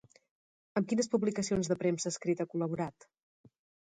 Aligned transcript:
Amb 0.79 0.87
quines 0.93 1.09
publicacions 1.15 1.69
de 1.71 1.77
premsa 1.83 2.13
escrita 2.13 2.47
ha 2.47 2.51
col·laborat? 2.55 3.07